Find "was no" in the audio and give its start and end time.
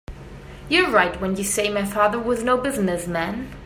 2.17-2.57